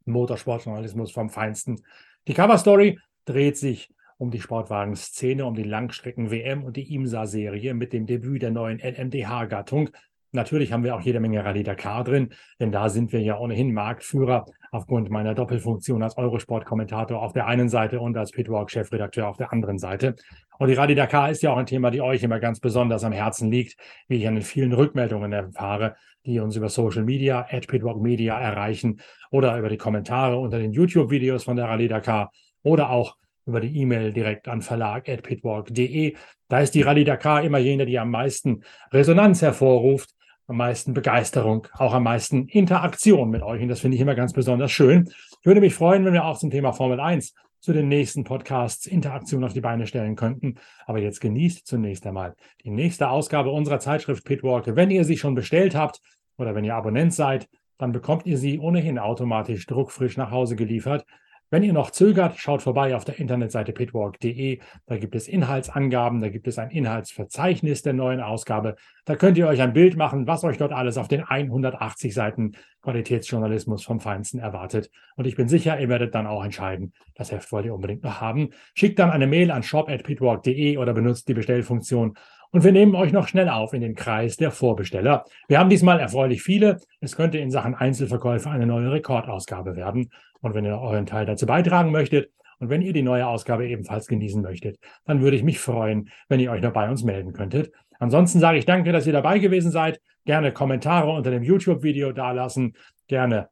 Motorsportjournalismus 0.05 1.11
vom 1.11 1.29
Feinsten. 1.29 1.81
Die 2.27 2.33
Coverstory 2.33 2.99
dreht 3.25 3.57
sich 3.57 3.89
um 4.17 4.29
die 4.29 4.41
Sportwagenszene, 4.41 5.45
um 5.45 5.55
die 5.55 5.63
Langstrecken-WM 5.63 6.63
und 6.63 6.77
die 6.77 6.93
IMSA-Serie 6.93 7.73
mit 7.73 7.93
dem 7.93 8.05
Debüt 8.05 8.41
der 8.41 8.51
neuen 8.51 8.79
LMDH-Gattung. 8.79 9.89
Natürlich 10.35 10.73
haben 10.73 10.83
wir 10.83 10.95
auch 10.95 11.01
jede 11.01 11.19
Menge 11.19 11.45
Rallye 11.45 11.61
Dakar 11.61 12.03
drin, 12.03 12.33
denn 12.59 12.71
da 12.71 12.89
sind 12.89 13.13
wir 13.13 13.21
ja 13.21 13.37
ohnehin 13.37 13.71
Marktführer 13.71 14.45
aufgrund 14.71 15.11
meiner 15.11 15.35
Doppelfunktion 15.35 16.01
als 16.01 16.17
Eurosport-Kommentator 16.17 17.21
auf 17.21 17.33
der 17.33 17.45
einen 17.45 17.69
Seite 17.69 17.99
und 17.99 18.17
als 18.17 18.31
Pitwalk-Chefredakteur 18.31 19.27
auf 19.27 19.37
der 19.37 19.53
anderen 19.53 19.77
Seite. 19.77 20.15
Und 20.57 20.69
die 20.69 20.73
Rallye 20.73 20.95
Dakar 20.95 21.29
ist 21.29 21.43
ja 21.43 21.53
auch 21.53 21.57
ein 21.57 21.67
Thema, 21.67 21.91
die 21.91 22.01
euch 22.01 22.23
immer 22.23 22.39
ganz 22.39 22.59
besonders 22.59 23.03
am 23.03 23.11
Herzen 23.11 23.51
liegt, 23.51 23.77
wie 24.07 24.15
ich 24.17 24.27
an 24.27 24.33
den 24.33 24.43
vielen 24.43 24.73
Rückmeldungen 24.73 25.31
erfahre, 25.31 25.95
die 26.25 26.39
uns 26.39 26.55
über 26.55 26.69
Social 26.69 27.03
Media, 27.03 27.45
at 27.51 27.67
Pitwalk 27.67 28.01
Media 28.01 28.39
erreichen 28.39 29.01
oder 29.29 29.55
über 29.59 29.69
die 29.69 29.77
Kommentare 29.77 30.39
unter 30.39 30.57
den 30.57 30.71
YouTube-Videos 30.71 31.43
von 31.43 31.57
der 31.57 31.65
Rallye 31.65 31.89
Dakar 31.89 32.31
oder 32.63 32.89
auch 32.89 33.17
über 33.45 33.59
die 33.59 33.77
E-Mail 33.81 34.13
direkt 34.13 34.47
an 34.47 34.63
verlag.pitwalk.de. 34.63 36.15
Da 36.47 36.59
ist 36.59 36.73
die 36.73 36.81
Rallye 36.81 37.03
Dakar 37.03 37.43
immer 37.43 37.59
jene, 37.59 37.85
die 37.85 37.99
am 37.99 38.09
meisten 38.09 38.63
Resonanz 38.91 39.43
hervorruft 39.43 40.15
am 40.47 40.57
meisten 40.57 40.93
Begeisterung, 40.93 41.67
auch 41.73 41.93
am 41.93 42.03
meisten 42.03 42.47
Interaktion 42.47 43.29
mit 43.29 43.43
euch. 43.43 43.61
Und 43.61 43.69
das 43.69 43.79
finde 43.79 43.95
ich 43.95 44.01
immer 44.01 44.15
ganz 44.15 44.33
besonders 44.33 44.71
schön. 44.71 45.09
Ich 45.39 45.45
würde 45.45 45.61
mich 45.61 45.73
freuen, 45.73 46.05
wenn 46.05 46.13
wir 46.13 46.25
auch 46.25 46.37
zum 46.37 46.51
Thema 46.51 46.73
Formel 46.73 46.99
1 46.99 47.33
zu 47.59 47.71
den 47.71 47.87
nächsten 47.87 48.25
Podcasts 48.25 48.85
Interaktion 48.85 49.43
auf 49.43 49.53
die 49.53 49.61
Beine 49.61 49.87
stellen 49.87 50.17
könnten. 50.17 50.55
Aber 50.85 50.99
jetzt 50.99 51.21
genießt 51.21 51.65
zunächst 51.65 52.05
einmal 52.05 52.35
die 52.63 52.71
nächste 52.71 53.09
Ausgabe 53.09 53.51
unserer 53.51 53.79
Zeitschrift 53.79 54.25
Pitwalk. 54.25 54.75
Wenn 54.75 54.91
ihr 54.91 55.05
sie 55.05 55.17
schon 55.17 55.33
bestellt 55.33 55.73
habt 55.73 56.01
oder 56.37 56.55
wenn 56.55 56.65
ihr 56.65 56.75
Abonnent 56.75 57.13
seid, 57.13 57.47
dann 57.77 57.93
bekommt 57.93 58.25
ihr 58.25 58.37
sie 58.37 58.59
ohnehin 58.59 58.99
automatisch 58.99 59.65
druckfrisch 59.65 60.17
nach 60.17 60.31
Hause 60.31 60.57
geliefert. 60.57 61.05
Wenn 61.49 61.63
ihr 61.63 61.73
noch 61.73 61.91
zögert, 61.91 62.37
schaut 62.37 62.63
vorbei 62.63 62.95
auf 62.95 63.05
der 63.05 63.19
Internetseite 63.19 63.73
pitwalk.de. 63.73 64.59
Da 64.87 64.97
gibt 64.97 65.13
es 65.13 65.27
Inhaltsangaben, 65.27 66.19
da 66.19 66.29
gibt 66.29 66.47
es 66.47 66.57
ein 66.57 66.71
Inhaltsverzeichnis 66.71 67.83
der 67.83 67.93
neuen 67.93 68.21
Ausgabe. 68.21 68.75
Da 69.05 69.15
könnt 69.15 69.37
ihr 69.37 69.47
euch 69.47 69.61
ein 69.61 69.73
Bild 69.73 69.95
machen, 69.95 70.25
was 70.25 70.43
euch 70.43 70.57
dort 70.57 70.71
alles 70.71 70.97
auf 70.97 71.07
den 71.07 71.23
180 71.23 72.13
Seiten 72.13 72.53
Qualitätsjournalismus 72.83 73.83
vom 73.83 73.99
Feinsten 73.99 74.39
erwartet. 74.39 74.91
Und 75.15 75.25
ich 75.25 75.35
bin 75.35 75.47
sicher, 75.47 75.79
ihr 75.79 75.89
werdet 75.89 76.13
dann 76.13 76.27
auch 76.27 76.43
entscheiden, 76.43 76.93
das 77.15 77.31
Heft 77.31 77.51
wollt 77.51 77.65
ihr 77.65 77.73
unbedingt 77.73 78.03
noch 78.03 78.21
haben. 78.21 78.49
Schickt 78.75 78.99
dann 78.99 79.09
eine 79.09 79.25
Mail 79.25 79.51
an 79.51 79.63
shop.pitwalk.de 79.63 80.77
oder 80.77 80.93
benutzt 80.93 81.27
die 81.27 81.33
Bestellfunktion 81.33 82.15
und 82.53 82.63
wir 82.63 82.71
nehmen 82.71 82.93
euch 82.93 83.11
noch 83.11 83.27
schnell 83.27 83.49
auf 83.49 83.73
in 83.73 83.81
den 83.81 83.95
Kreis 83.95 84.37
der 84.37 84.51
Vorbesteller. 84.51 85.25
Wir 85.47 85.57
haben 85.57 85.71
diesmal 85.71 85.99
erfreulich 85.99 86.43
viele. 86.43 86.77
Es 86.99 87.15
könnte 87.15 87.39
in 87.39 87.49
Sachen 87.49 87.73
Einzelverkäufe 87.73 88.47
eine 88.47 88.67
neue 88.67 88.91
Rekordausgabe 88.91 89.75
werden. 89.75 90.11
Und 90.41 90.53
wenn 90.53 90.63
ihr 90.63 90.79
euren 90.79 91.07
Teil 91.07 91.25
dazu 91.25 91.47
beitragen 91.47 91.91
möchtet 91.91 92.29
und 92.59 92.69
wenn 92.69 92.83
ihr 92.83 92.93
die 92.93 93.01
neue 93.01 93.25
Ausgabe 93.25 93.67
ebenfalls 93.67 94.05
genießen 94.05 94.43
möchtet, 94.43 94.77
dann 95.05 95.21
würde 95.21 95.35
ich 95.35 95.41
mich 95.41 95.57
freuen, 95.57 96.11
wenn 96.29 96.39
ihr 96.39 96.51
euch 96.51 96.61
noch 96.61 96.73
bei 96.73 96.87
uns 96.87 97.03
melden 97.03 97.33
könntet. 97.33 97.71
Ansonsten 98.03 98.41
sage 98.41 98.57
ich 98.57 98.65
danke, 98.65 98.91
dass 98.91 99.07
ihr 99.07 99.13
dabei 99.13 99.39
gewesen 99.39 99.71
seid. 99.71 100.01
Gerne 100.25 100.51
Kommentare 100.51 101.09
unter 101.09 101.31
dem 101.31 101.41
YouTube-Video 101.41 102.11
dalassen. 102.11 102.75
Gerne 103.07 103.47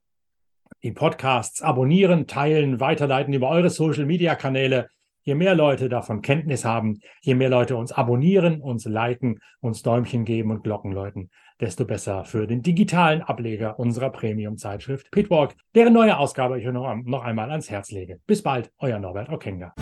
die 0.84 0.92
Podcasts 0.92 1.62
abonnieren, 1.62 2.28
teilen, 2.28 2.82
weiterleiten 2.82 3.34
über 3.34 3.48
eure 3.48 3.70
Social-Media-Kanäle. 3.70 4.90
Je 5.24 5.36
mehr 5.36 5.56
Leute 5.56 5.88
davon 5.88 6.22
Kenntnis 6.22 6.66
haben, 6.66 7.00
je 7.22 7.34
mehr 7.34 7.48
Leute 7.48 7.78
uns 7.78 7.94
abonnieren, 7.94 8.60
uns 8.60 8.84
liken, 8.84 9.40
uns 9.62 9.84
Däumchen 9.84 10.26
geben 10.26 10.52
und 10.52 10.66
Glocken 10.66 10.92
läuten, 10.92 11.30
desto 11.62 11.86
besser 11.86 12.26
für 12.26 12.46
den 12.46 12.62
digitalen 12.62 13.22
Ableger 13.22 13.80
unserer 13.80 14.10
Premium-Zeitschrift 14.10 15.12
Pitwalk, 15.12 15.56
deren 15.76 15.94
neue 15.94 16.18
Ausgabe 16.18 16.60
ich 16.60 16.68
euch 16.68 16.74
noch, 16.74 16.94
noch 17.06 17.24
einmal 17.24 17.52
ans 17.52 17.70
Herz 17.70 17.90
lege. 17.92 18.20
Bis 18.28 18.42
bald, 18.42 18.70
euer 18.80 19.00
Norbert 19.00 19.30
Okenga. 19.30 19.74